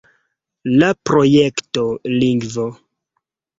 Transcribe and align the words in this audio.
La 0.83 0.89
projekto 1.09 1.85
lingvo. 2.17 2.69